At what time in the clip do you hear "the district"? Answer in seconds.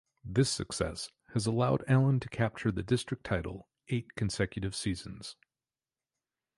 2.71-3.23